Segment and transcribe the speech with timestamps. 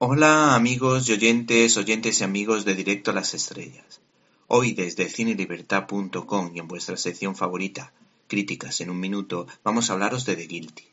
[0.00, 4.00] Hola amigos y oyentes, oyentes y amigos de Directo a las Estrellas.
[4.46, 7.92] Hoy desde cinelibertad.com y en vuestra sección favorita,
[8.28, 10.84] Críticas en un Minuto, vamos a hablaros de The Guilty.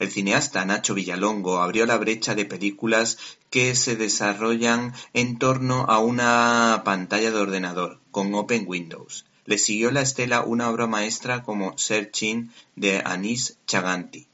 [0.00, 3.18] El cineasta Nacho Villalongo abrió la brecha de películas
[3.48, 9.24] que se desarrollan en torno a una pantalla de ordenador con Open Windows.
[9.44, 14.26] Le siguió la estela una obra maestra como Searching de Anis Chaganti.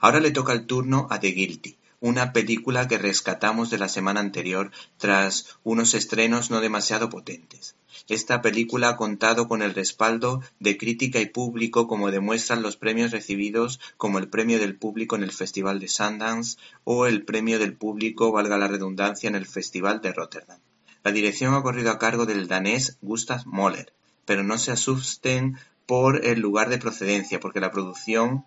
[0.00, 4.20] Ahora le toca el turno a The Guilty, una película que rescatamos de la semana
[4.20, 7.74] anterior tras unos estrenos no demasiado potentes.
[8.08, 13.10] Esta película ha contado con el respaldo de crítica y público como demuestran los premios
[13.10, 17.74] recibidos como el premio del público en el Festival de Sundance o el premio del
[17.74, 20.60] público, valga la redundancia, en el Festival de Rotterdam.
[21.02, 23.92] La dirección ha corrido a cargo del danés Gustav Moller,
[24.24, 28.44] pero no se asusten por el lugar de procedencia, porque la producción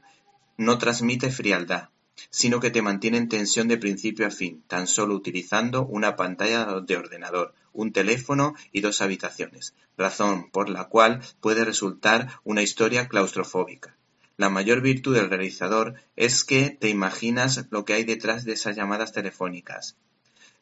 [0.58, 1.90] no transmite frialdad
[2.30, 6.82] sino que te mantiene en tensión de principio a fin, tan solo utilizando una pantalla
[6.82, 13.08] de ordenador, un teléfono y dos habitaciones, razón por la cual puede resultar una historia
[13.08, 13.96] claustrofóbica.
[14.38, 18.76] La mayor virtud del realizador es que te imaginas lo que hay detrás de esas
[18.76, 19.96] llamadas telefónicas,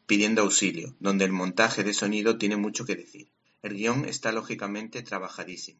[0.05, 3.29] pidiendo auxilio, donde el montaje de sonido tiene mucho que decir.
[3.61, 5.79] El guion está lógicamente trabajadísimo.